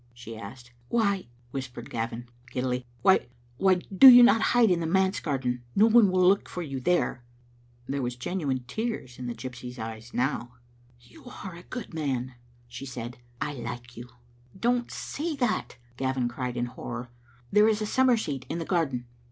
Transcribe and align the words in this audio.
she 0.15 0.35
asked. 0.35 0.71
"Why—" 0.89 1.27
whispered 1.51 1.91
Gavin, 1.91 2.27
giddily, 2.49 2.87
"why— 3.03 3.27
why 3.59 3.75
do 3.95 4.07
you 4.09 4.23
not 4.23 4.41
hide 4.57 4.71
in 4.71 4.79
the 4.79 4.87
manse 4.87 5.19
garden?— 5.19 5.61
No 5.75 5.85
one 5.85 6.09
will 6.09 6.27
look 6.27 6.49
for 6.49 6.63
you 6.63 6.79
there." 6.79 7.23
There 7.85 8.01
were 8.01 8.09
genuine 8.09 8.63
tears 8.63 9.19
in 9.19 9.27
the 9.27 9.35
gypsy's 9.35 9.77
eyes 9.77 10.11
now. 10.11 10.53
"You 11.01 11.25
are 11.43 11.53
a 11.55 11.61
good 11.69 11.93
man," 11.93 12.33
she 12.67 12.83
said;" 12.87 13.19
I 13.49 13.53
like 13.53 13.95
you." 13.95 14.09
"Don't 14.59 14.89
say 14.89 15.35
that," 15.35 15.77
Gavin 15.97 16.27
cried 16.27 16.57
in 16.57 16.65
horror. 16.65 17.11
"There 17.51 17.67
is 17.67 17.79
a 17.79 17.85
summer 17.85 18.17
seat 18.17 18.47
in 18.49 18.57
the 18.57 18.65
garden." 18.65 19.05